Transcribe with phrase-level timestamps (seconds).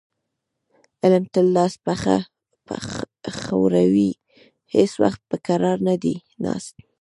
[1.03, 2.17] علي تل لاس پښه
[3.39, 4.11] ښوروي،
[4.73, 6.75] هېڅ وخت په کرار نه دی ناست.